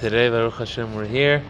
[0.00, 1.42] Today, Baruch Hashem, we're here.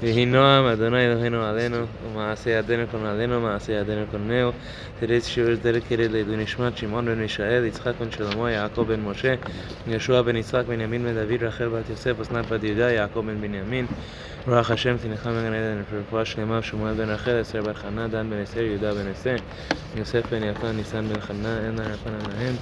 [0.00, 4.54] Yehi Noam Adonai Eloheinu Aleinu U'Maaseh Yadenu Kon Aleinu Maaseh Yadenu Koneu
[4.98, 9.38] Today's shiur is dedicated to Nishmat Shimon ben Mishael Yitzchak ben Shlomo Yaakov ben Moshe
[9.86, 13.86] Yeshua ben Yitzchak Benyamin ben David Rachel bat Yosef Osnat bat Yehuda Yaakov ben Binyamin
[14.46, 18.42] Baruch Hashem תניחם בגן עדן רפואה שלמה שמואל בן רחל אסר בת חנה דן בן
[18.42, 19.36] אסר יהודה בן אסר
[19.96, 22.56] יוסף בן יפה ניסן בן חנה אין לה רפנה להם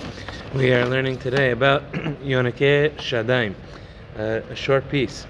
[0.55, 1.93] We are learning today about
[2.25, 3.81] Yonake Shadaim uh,
[4.17, 5.27] a short piece.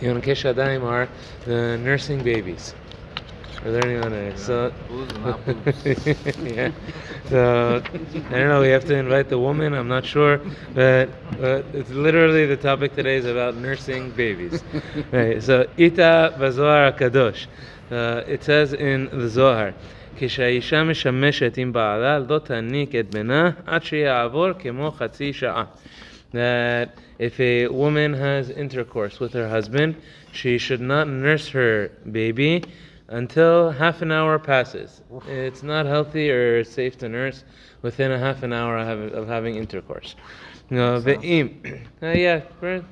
[0.00, 1.08] The Yonake Shadayim are
[1.44, 2.74] the nursing babies.
[3.64, 4.38] We're learning on it.
[4.38, 4.72] So,
[6.42, 6.72] yeah.
[7.28, 8.60] So, I don't know.
[8.60, 9.72] We have to invite the woman.
[9.72, 10.40] I'm not sure,
[10.74, 11.08] but
[11.72, 14.64] it's literally the topic today is about nursing babies.
[15.12, 15.40] right.
[15.40, 17.46] So, ita bazohar kadosh.
[17.90, 19.74] Uh, it says in the Zohar.
[20.16, 25.64] כשהאישה משמשת עם בעלה לא תניק את בנה עד שיעבור כמו חצי שעה.
[26.32, 29.96] That if a woman has intercourse with her husband,
[30.32, 32.64] she should not nurse her baby
[33.08, 35.02] until half an hour passes.
[35.28, 37.44] It's not healthy or safe to nurse
[37.82, 40.16] within a half an hour of, having intercourse.
[40.72, 41.50] No, ve'im.
[42.02, 42.40] Uh, yeah,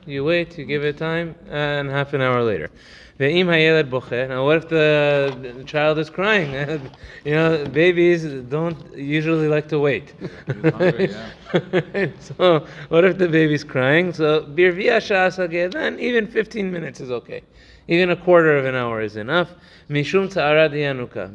[0.05, 2.71] you wait, you give it time, and half an hour later.
[3.19, 4.29] Ve'im hayelad boche.
[4.29, 6.53] Now, what if the, child is crying?
[7.25, 10.13] you know, babies don't usually like to wait.
[12.21, 14.13] so, what if the baby's crying?
[14.13, 17.41] So, birvia then even 15 minutes is okay.
[17.89, 19.55] Even a quarter of an hour is enough.
[19.89, 20.69] Mishum ta'ara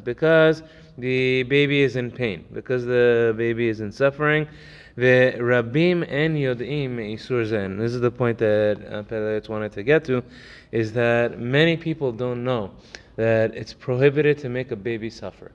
[0.03, 0.61] because
[0.99, 4.47] the baby is in pain, because the baby is in suffering.
[4.97, 7.77] Rabim en yodim isur zen.
[7.77, 10.23] This is the point that uh, wanted to get to,
[10.71, 12.71] is that many people don't know
[13.15, 15.51] that it's prohibited to make a baby suffer.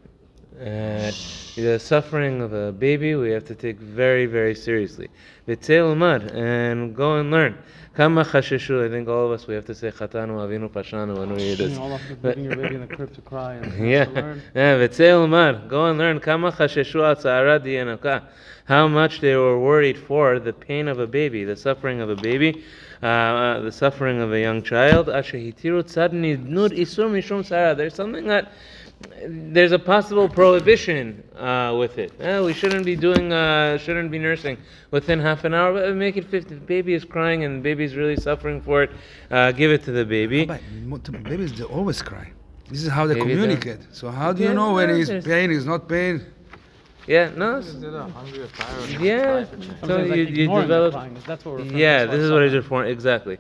[0.61, 1.11] Uh,
[1.57, 5.09] the suffering of a baby we have to take very, very seriously.
[5.49, 5.97] V'tzel
[6.35, 7.57] and go and learn.
[7.95, 11.33] Kama chasheshu, I think all of us, we have to say chatanu avinu pashanu when
[11.33, 11.79] we hear this.
[11.79, 14.43] all of putting your baby in the crib to cry and Yeah, to learn.
[14.55, 14.77] yeah.
[14.77, 16.21] V'tzel go and learn.
[16.21, 18.23] Kama chasheshu al tzara.
[18.67, 22.17] How much they were worried for the pain of a baby, the suffering of a
[22.17, 22.63] baby,
[23.03, 25.09] uh, the suffering of a young child.
[25.09, 27.75] Asher hitiru tzad nidnud isur mishum tzara.
[27.75, 28.53] There's something that
[29.27, 32.13] there's a possible prohibition uh, with it.
[32.21, 34.57] Eh, we shouldn't be doing, uh, shouldn't be nursing
[34.91, 35.73] within half an hour.
[35.73, 36.55] But make it 50.
[36.55, 38.91] The baby is crying and the baby is really suffering for it.
[39.31, 40.45] Uh, give it to the baby.
[40.45, 40.61] But
[41.25, 42.31] babies, they always cry.
[42.69, 43.81] This is how they Babies are- communicate.
[43.93, 46.25] So how do you Yeah, know when no, he's there's- pain, he's not pain?
[47.07, 47.57] Yeah, no.
[47.57, 47.75] s-
[49.01, 49.45] Yeah.
[49.45, 50.93] So Sometimes, like, you, you ignoring the develop.
[51.27, 52.85] that's what we're referring Yeah, this is what it's it's for.
[52.85, 53.39] Exactly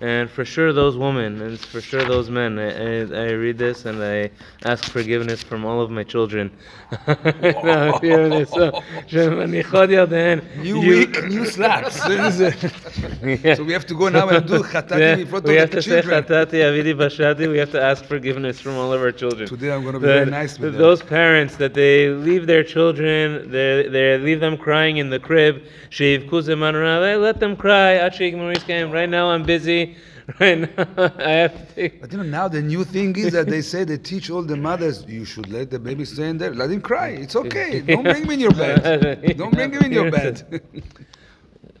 [0.00, 2.58] and for sure those women and for sure those men.
[2.58, 4.30] I, I, I read this and I
[4.64, 6.50] ask forgiveness from all of my children.
[10.62, 11.96] you, weak, you slacks.
[13.56, 15.16] So we have to go now and do khatati yeah.
[15.16, 16.24] in front we of the children.
[16.24, 19.48] Avidi, bashati, we have to ask forgiveness from all of our children.
[19.48, 23.50] Today I'm going to be very nice with Those parents that they leave their children,
[23.50, 25.62] they, they leave them crying in the crib.
[25.98, 27.98] Let them cry.
[27.98, 29.85] Right now I'm busy.
[30.40, 32.00] Right now I have to take.
[32.00, 34.56] But you know, now the new thing is that they say they teach all the
[34.56, 36.52] mothers, you should let the baby stay in there.
[36.52, 37.10] Let him cry.
[37.10, 37.80] It's okay.
[37.80, 39.36] Don't bring him in your bed.
[39.36, 40.62] Don't bring him in your bed.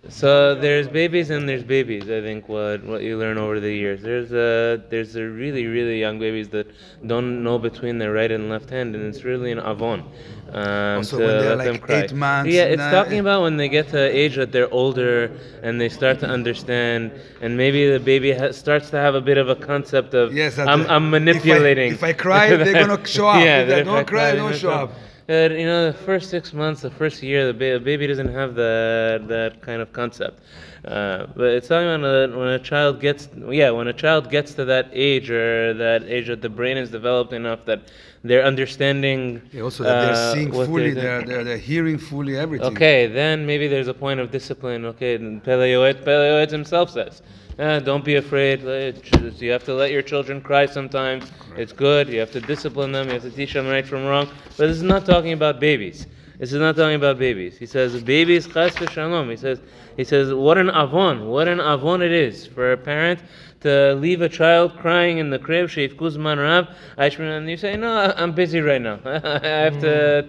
[0.08, 2.04] So there's babies and there's babies.
[2.04, 4.02] I think what what you learn over the years.
[4.02, 6.66] There's a there's a really really young babies that
[7.06, 10.04] don't know between their right and left hand, and it's really an avon.
[10.52, 12.02] Um, Also, to when they're them like cry.
[12.02, 15.30] eight months, Yeah, it's nine- talking about when they get to age that they're older
[15.62, 17.10] and they start to understand,
[17.42, 20.56] and maybe the baby ha- starts to have a bit of a concept of Yes,
[20.58, 21.92] I'm, I'm manipulating.
[21.92, 23.44] if I cry, they're gonna show up.
[23.44, 24.92] yeah, If that don't I cry, they don't show up.
[25.28, 28.54] Uh, you know, the first six months, the first year, the ba- baby doesn't have
[28.54, 30.40] that that kind of concept.
[30.84, 34.54] Uh, but it's talking about uh, when a child gets, yeah, when a child gets
[34.54, 37.90] to that age or that age that the brain is developed enough that
[38.22, 39.42] they're understanding.
[39.52, 42.72] Yeah, also that they're uh, seeing fully, they're they're, they're, they're hearing fully everything.
[42.72, 44.84] Okay, then maybe there's a point of discipline.
[44.84, 47.22] Okay, and Pele Yoetz, Peleoet himself says,
[47.58, 48.62] eh, don't be afraid.
[48.62, 51.30] You have to let your children cry sometimes.
[51.56, 52.08] It's good.
[52.08, 53.06] You have to discipline them.
[53.08, 54.28] You have to teach them right from wrong.
[54.56, 56.06] But this is not talking about babies.
[56.38, 57.56] This is not talking about babies.
[57.56, 59.30] He says babies chas v'shalom.
[59.30, 59.60] He says
[59.96, 63.20] he says what an avon, what an avon it is for a parent
[63.60, 65.70] to leave a child crying in the crib.
[65.70, 66.68] Sheifku zman rav.
[66.98, 69.00] And you say no, I'm busy right now.
[69.06, 70.26] I have to.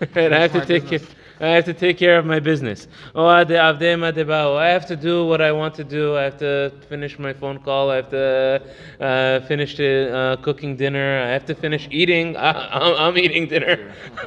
[0.16, 1.00] I have to take care.
[1.40, 2.86] I have to take care of my business.
[3.14, 3.26] Oh.
[3.26, 6.16] I have to do what I want to do.
[6.16, 7.90] I have to finish my phone call.
[7.90, 8.62] I have to
[9.00, 11.22] uh, finish the, uh, cooking dinner.
[11.22, 12.36] I have to finish eating.
[12.36, 13.92] I, I'm, I'm eating dinner.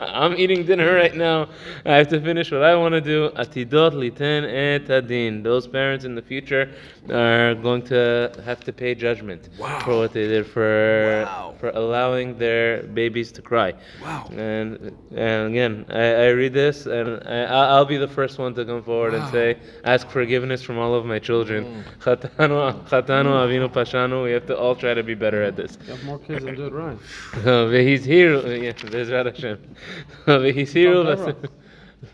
[0.00, 1.48] I'm eating dinner right now.
[1.84, 3.30] I have to finish what I want to do.
[3.30, 5.42] Atidot liten et adin.
[5.42, 6.70] Those parents in the future
[7.10, 9.80] are going to have to pay judgment Wow.
[9.80, 11.54] for what they did for Wow.
[11.58, 13.74] for allowing their babies to cry.
[14.02, 14.28] Wow.
[14.36, 18.53] And and again, I, I read this, and I, I- I'll be the first one
[18.55, 19.31] to come forward and Wow.
[19.31, 21.83] say, ask forgiveness from all of my children.
[22.03, 22.59] Chatanu,
[22.91, 24.23] chatanu, avinu pashanu.
[24.23, 25.77] We have to all try to be better at this.
[25.85, 26.97] You have more kids and do it right.
[27.43, 29.55] והזהירו, yeah, בעזרת השם,
[30.27, 31.47] והזהירו טוב, בס-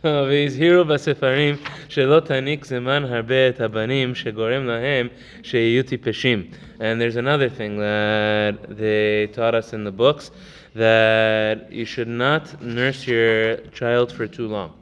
[0.04, 1.56] והזהירו בספרים
[1.90, 5.08] שלא תעניק זמן הרבה את הבנים שגורם להם
[5.44, 6.44] שיהיו טיפשים.
[6.80, 10.32] And there's another thing that they taught us in the books,
[10.75, 14.73] that you should not nurse your child for too long.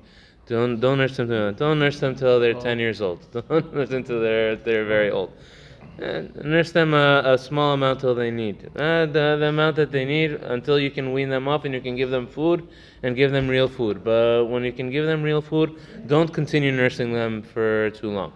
[0.46, 1.28] Don't don't nurse them.
[1.28, 2.60] Too, don't nurse them till they're oh.
[2.60, 3.20] ten years old.
[3.48, 5.32] Don't nurse them till they're they're very old.
[5.98, 10.04] Nurse them a, a, small amount till they need uh, the, the amount that they
[10.04, 12.66] need until you can wean them off and you can give them food
[13.02, 14.02] and give them real food.
[14.02, 18.32] But when you can give them real food, don't continue nursing them for too long.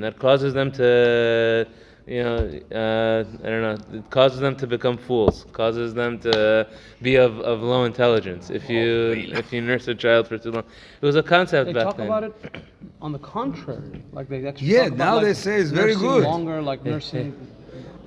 [0.00, 1.66] That causes them to
[2.06, 2.36] you know,
[2.72, 5.44] uh, I don't know, it causes them to become fools.
[5.52, 6.66] Causes them to
[7.02, 8.50] be of, of low intelligence.
[8.50, 10.64] If you if you nurse a child for too long,
[11.00, 11.74] it was a concept back then.
[11.74, 12.06] They back talk then.
[12.06, 12.64] about it
[13.02, 14.02] on the contrary.
[14.12, 16.22] Like they actually Yeah, talk about, now like, they say it's very good.
[16.22, 17.34] Longer, like nursing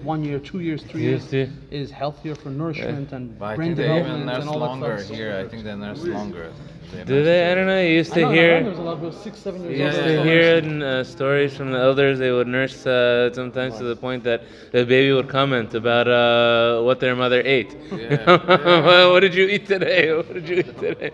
[0.01, 1.47] one year, two years, three years yeah.
[1.71, 4.97] is healthier for nourishment and But brain think even development nurse and all that longer
[4.99, 5.15] stuff.
[5.17, 5.35] here.
[5.37, 6.51] I think they nurse longer.
[6.91, 7.51] Do nurse they?
[7.51, 7.81] I don't know.
[7.81, 8.63] You used I to know, hear.
[8.63, 11.71] There's a lot of six, seven years Yeah, used to hear in uh, stories from
[11.71, 15.73] the elders they would nurse uh, sometimes to the point that the baby would comment
[15.75, 17.75] about uh, what their mother ate.
[17.91, 20.13] Yeah, what did you eat today?
[20.15, 21.11] What did you eat today?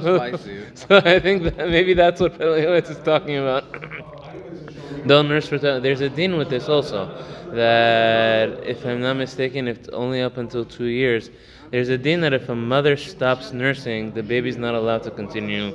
[0.00, 0.66] Spicy.
[0.74, 3.64] so I think that maybe that's what Peleotis is talking about.
[5.06, 5.82] Don't nurse for time.
[5.82, 7.10] There's a din with this also,
[7.52, 11.30] that if I'm not mistaken, if it's only up until two years,
[11.70, 15.72] there's a din that if a mother stops nursing, the baby's not allowed to continue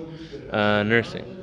[0.52, 1.35] uh, nursing.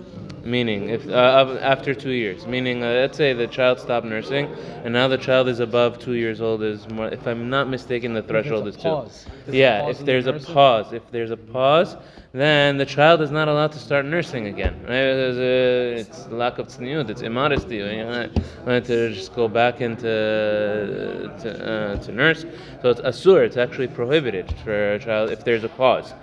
[0.45, 4.47] Meaning, if uh, after two years, meaning, uh, let's say the child stopped nursing,
[4.83, 6.63] and now the child is above two years old.
[6.65, 9.05] Is more, if I'm not mistaken, the threshold is two.
[9.45, 10.55] There's yeah, if in the there's a nursing.
[10.55, 11.97] pause, if there's a pause,
[12.33, 14.81] then the child is not allowed to start nursing again.
[14.81, 14.89] Right?
[14.89, 17.77] There's a, it's lack of tzniut, it's immodesty.
[17.77, 18.29] You know,
[18.65, 18.85] right?
[18.85, 22.45] to just go back into to, uh, to nurse.
[22.81, 23.45] So it's asur.
[23.45, 26.15] It's actually prohibited for a child if there's a pause.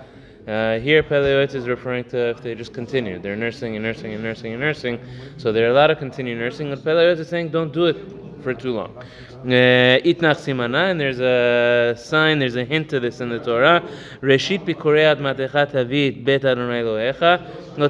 [0.46, 3.18] Uh, here, Pele Yoetz is referring to if they just continue.
[3.18, 4.98] They're nursing and nursing and nursing and nursing.
[5.36, 6.72] So they're allowed to continue nursing.
[6.72, 7.96] And Pele Yoetz is saying don't do it
[8.42, 8.96] for too long.
[8.96, 13.82] Uh, Itnach simana, and there's a sign, there's a hint to this in the Torah.
[14.20, 17.88] Reshit pikorei admatecha tavit bet Adonai Elohecha, lo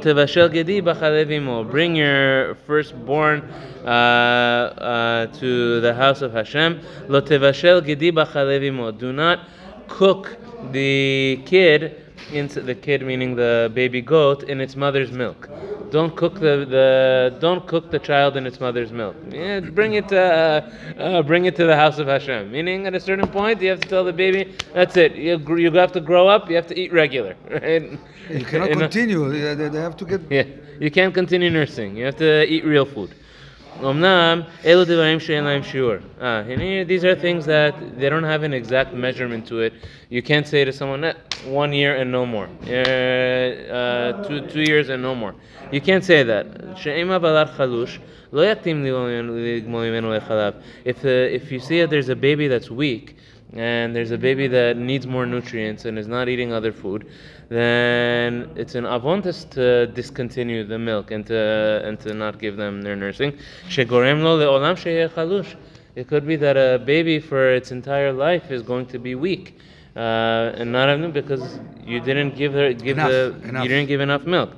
[0.48, 1.70] gedi b'chalev.
[1.70, 3.42] Bring your firstborn
[3.84, 6.80] uh, uh, to the house of Hashem.
[7.08, 8.98] Lo gedi b'chalev.
[8.98, 9.48] Do not
[9.88, 10.36] cook
[10.72, 15.48] the kid into the kid meaning the baby goat in its mother's milk.
[15.90, 19.16] Don't cook the, the don't cook the child in its mother's milk.
[19.30, 20.70] Yeah, bring it to, uh,
[21.02, 22.50] uh, bring it to the house of Hashem.
[22.52, 25.16] Meaning at a certain point you have to tell the baby that's it.
[25.16, 26.48] You, you have to grow up.
[26.48, 27.34] You have to eat regular.
[27.50, 27.98] Right?
[28.30, 28.80] You cannot You know?
[28.82, 29.28] continue.
[29.68, 30.20] They have to get.
[30.30, 30.44] Yeah,
[30.78, 31.96] you can't continue nursing.
[31.96, 33.10] You have to eat real food.
[36.20, 39.72] Ah, these are things that they don't have an exact measurement to it.
[40.10, 41.14] You can't say to someone, eh,
[41.46, 45.34] one year and no more, uh, uh, two, two years and no more.
[45.72, 46.46] You can't say that.
[50.84, 53.16] If, uh, if you see that there's a baby that's weak,
[53.54, 57.06] and there's a baby that needs more nutrients and is not eating other food,
[57.48, 62.82] then it's an avontis to discontinue the milk and to and to not give them
[62.82, 63.36] their nursing.
[65.96, 69.58] It could be that a baby for its entire life is going to be weak.
[69.96, 73.62] Uh, and not enough because you didn't give her give enough, the enough.
[73.64, 74.50] you didn't give enough milk.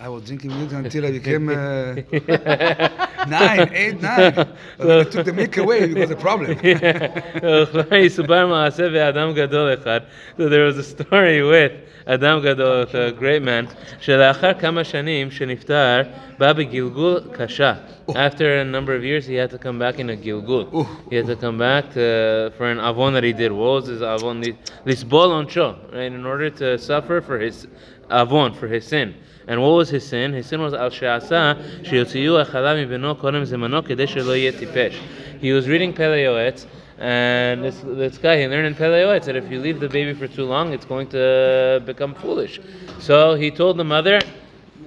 [0.00, 1.94] וכבר יסופר מעשה I was drinking milk until I became uh,
[3.26, 4.34] nine, eight, nine.
[4.34, 6.58] But when I took the milk away, it was a problem.
[7.42, 10.00] וכבר יסופר מעשה באדם גדול אחד.
[10.38, 11.72] So there was a story with
[12.06, 13.66] אדם גדול, with a great man,
[14.00, 16.02] שלאחר כמה שנים שנפטר,
[16.38, 17.74] בא בגלגול קשה.
[18.08, 20.72] After a number of years, he had to come back in a gilgul.
[20.72, 20.86] Ooh.
[21.10, 23.50] He had to come back to, for an avon that he did.
[23.50, 24.42] What was his avon?
[24.86, 26.12] Lisbol oncho, right?
[26.12, 27.66] In order to suffer for his
[28.11, 29.15] avon for his sin.
[29.47, 30.33] And what was his sin?
[30.33, 34.95] His sin was al she'asa sheyotziu echalami beno kodem zemano kedei shelo tipesh.
[35.39, 36.67] He was reading Pele Yoetz,
[36.99, 40.13] and this, this guy, he learned in Pele Yoetz that if you leave the baby
[40.13, 42.59] for too long, it's going to become foolish.
[42.99, 44.21] So he told the mother,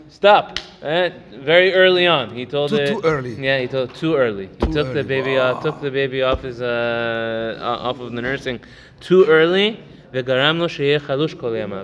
[0.09, 0.61] stop.
[0.81, 2.87] Very early on, he told too, it.
[2.87, 3.35] Too early.
[3.35, 4.47] Yeah, he told too early.
[4.47, 5.03] Too he took early.
[5.03, 5.55] the baby wow.
[5.55, 5.63] off.
[5.63, 8.61] Took the baby off his uh, off of the nursing
[9.01, 9.83] too early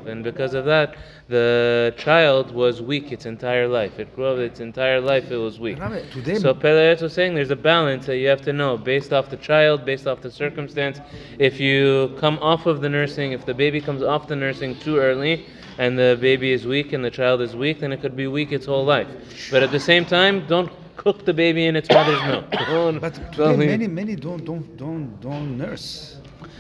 [0.06, 0.96] and because of that,
[1.28, 3.98] the child was weak its entire life.
[3.98, 5.78] It grew up its entire life, it was weak.
[5.78, 9.30] So Pele Yoetz was saying there's a balance that you have to know based off
[9.30, 11.00] the child, based off the circumstance.
[11.38, 14.98] If you come off of the nursing, if the baby comes off the nursing too
[14.98, 15.46] early,
[15.78, 18.52] and the baby is weak and the child is weak, then it could be weak
[18.52, 19.08] its whole life.
[19.50, 20.70] But at the same time, don't
[21.02, 22.46] cook the baby in its mother's milk.
[23.04, 25.88] But today, many, many don't, don't, don't, don't nurse.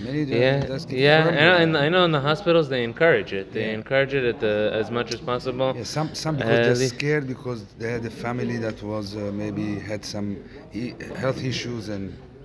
[0.06, 0.78] Many don't yeah,
[1.08, 3.46] yeah, and, and I know in the hospitals they encourage it.
[3.54, 3.80] They Yeah.
[3.80, 5.68] encourage it at the as much as possible.
[5.76, 9.20] Yeah, some some because Uh, they're scared because they had a family that was uh,
[9.42, 10.28] maybe had some
[11.22, 12.04] health issues and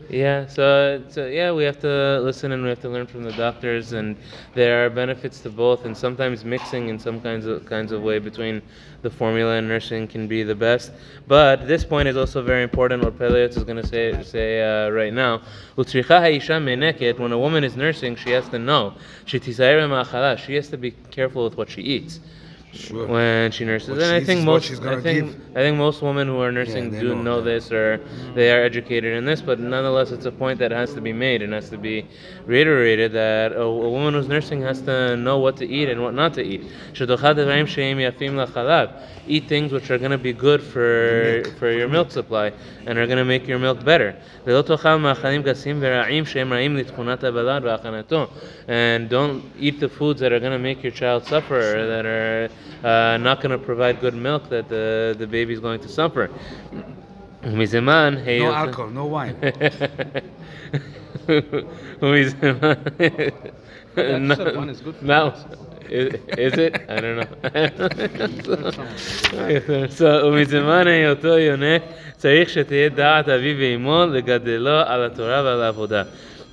[0.09, 3.31] Yeah, so, so yeah, we have to listen and we have to learn from the
[3.31, 4.15] doctors, and
[4.53, 5.85] there are benefits to both.
[5.85, 8.61] And sometimes mixing in some kinds of kinds of way between
[9.01, 10.91] the formula and nursing can be the best.
[11.27, 13.03] But this point is also very important.
[13.03, 15.41] What Pele Yoetz is going to say say uh, right now.
[15.75, 18.93] When a woman is nursing, she has to know.
[19.25, 22.19] She has to be careful with what she eats
[22.75, 23.07] Sure.
[23.07, 23.89] when she nurses.
[23.89, 25.57] What and I think most I think give.
[25.57, 28.01] I think most women who are nursing yeah, do know, know this or
[28.33, 31.41] they are educated in this, but nonetheless, it's a point that has to be made
[31.41, 32.05] and has to be
[32.45, 36.13] reiterated that a, a woman who's nursing has to know what to eat and what
[36.13, 36.63] not to eat.
[39.27, 42.51] Eat things which are going to be good for for your milk supply
[42.85, 44.15] and are going to make your milk better.
[48.67, 52.49] And don't eat the foods that are going to make your child suffer, that are
[52.84, 56.28] uh, not going to provide good milk that the, the baby is going to suffer.
[57.44, 59.34] ומזמן No היות- alcohol, no wine.
[62.02, 62.76] ומזמן-
[63.96, 65.26] That said one is good for No.
[65.28, 65.44] us.
[65.88, 66.74] Is, is it?
[66.88, 67.26] I don't know.
[69.98, 71.82] so, ומזמן היותו יונק
[72.16, 76.02] צריך שתהיה דעת אביו ואמו לגדלו על התורה ועל העבודה.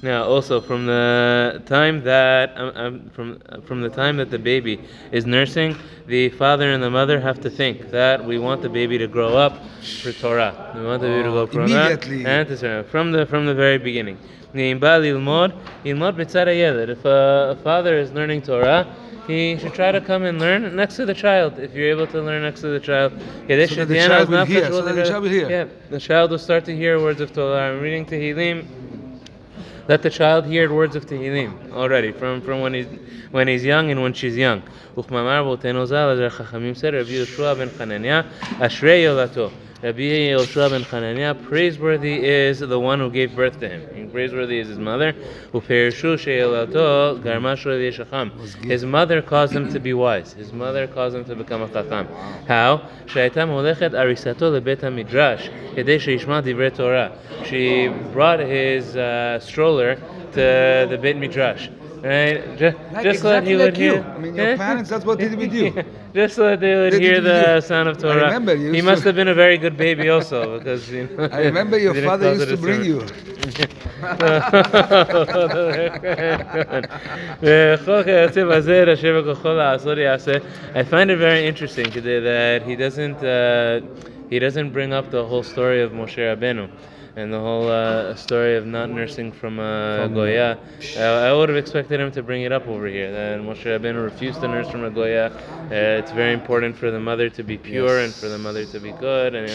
[0.03, 4.39] Now, also from the time that um, um, from uh, from the time that the
[4.39, 4.81] baby
[5.13, 5.77] is nursing,
[6.09, 9.37] the father and the mother have to think that we want the baby to grow
[9.37, 9.59] up
[10.03, 10.73] for Torah.
[10.75, 11.69] We want the baby to grow up Torah
[12.91, 14.19] from the from the very beginning.
[14.55, 14.83] If
[17.05, 18.87] a father is learning Torah,
[19.29, 22.21] he should try to come and learn next to the child if you're able to
[22.21, 23.13] learn next to the child.
[23.45, 24.67] Okay, so the child will hear.
[24.67, 25.49] So the child will hear.
[25.49, 27.71] Yeah, the child will start to hear words of Torah.
[27.71, 28.82] I'm reading Tehillim.
[29.89, 32.87] Let the child hear words of Tehillim already from, from when he's
[33.33, 34.63] when he's young and when she's young.
[34.97, 39.51] Uchmamar as said, Rabbi Yeshua ben Chananya, Ashrei Yolato.
[39.83, 43.83] Rabbi Yehoshua ben Chanania, praiseworthy is the one who gave birth to him.
[43.97, 45.11] And praiseworthy is his mother.
[45.51, 46.17] who perishu
[47.21, 50.35] garmashu His mother caused him to be wise.
[50.35, 52.07] His mother caused him to become a chacham.
[52.47, 52.89] How?
[57.45, 61.69] She brought his uh, stroller to the Beit Midrash
[62.03, 62.59] right?
[62.59, 63.95] Just, like, just exactly so that he would like hear.
[63.95, 64.03] You.
[64.03, 65.85] I mean, your parents, that's what did with you.
[66.15, 68.23] just so that they would they hear the sound of Torah.
[68.23, 68.73] I remember you.
[68.73, 71.95] He must have been a very good baby also, because you know, I remember your
[72.03, 73.03] father used to bring you.
[80.75, 83.81] I find it very interesting today that he doesn't uh,
[84.31, 86.71] he doesn't bring up the whole story of Moshe Rabbeinu
[87.17, 90.59] and the whole uh, story of not nursing from uh, Goya.
[90.97, 93.13] Uh, I would have expected him to bring it up over here.
[93.13, 95.27] That Moshe Rabbeinu refused to nurse from a Goya.
[95.27, 98.81] Uh, it's very important for the mother to be pure and for the mother to
[98.81, 99.35] be good.
[99.35, 99.51] And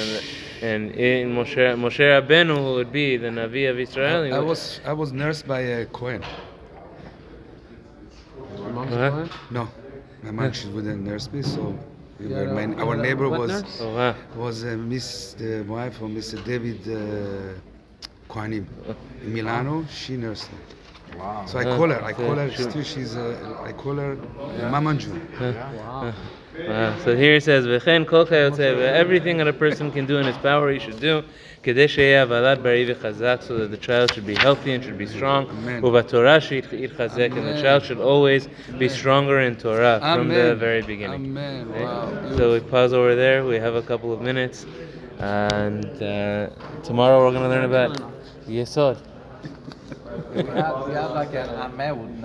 [0.62, 4.80] and in Moshe Moshe Rabbeinu, who would be the Navi of Israel, he I was
[4.86, 6.24] I was nursed by a Cohen.
[8.78, 9.28] Huh?
[9.50, 9.68] No,
[10.22, 11.78] my mom she wouldn't nurse me, so
[12.20, 13.64] we were, my, uh, our what- neighbor was?
[13.82, 14.16] Oh wow.
[14.36, 16.44] was uh, Miss the wife of Mr.
[16.44, 17.54] David uh,
[18.30, 18.66] Kohanim
[19.24, 19.86] in Milano.
[19.90, 20.58] She nursed me.
[21.16, 21.46] Wow.
[21.46, 22.04] So I call her.
[22.04, 22.52] I call her.
[22.52, 23.16] Still, she's.
[23.16, 24.18] A, I call her
[24.58, 24.70] yeah.
[24.70, 25.20] Mama Jew.
[25.40, 26.14] Wow.
[26.68, 26.96] Wow.
[27.04, 30.72] So here it says, "V'chen kol everything that a person can do in his power,
[30.72, 31.24] he should do.
[31.64, 32.60] So that
[33.72, 35.50] the child should be healthy and should be strong.
[35.50, 38.48] And the child should always
[38.78, 41.36] be stronger in Torah from the very beginning.
[41.36, 41.84] Right?
[41.84, 42.36] Wow.
[42.38, 43.44] So we pause over there.
[43.46, 44.66] We have a couple of minutes,
[45.20, 46.50] and uh,
[46.84, 48.00] tomorrow we're going to learn about
[48.48, 48.98] Yesod.
[50.30, 52.16] We have, like Ameh would